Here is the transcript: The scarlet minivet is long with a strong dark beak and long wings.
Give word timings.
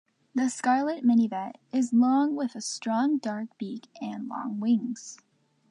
The 0.33 0.49
scarlet 0.49 1.03
minivet 1.05 1.57
is 1.71 1.93
long 1.93 2.35
with 2.35 2.55
a 2.55 2.59
strong 2.61 3.19
dark 3.19 3.55
beak 3.59 3.87
and 4.01 4.27
long 4.27 4.59
wings. 4.59 5.19